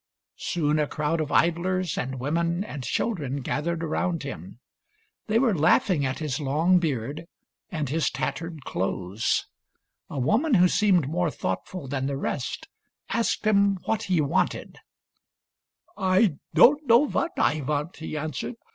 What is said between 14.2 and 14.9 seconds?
wanted."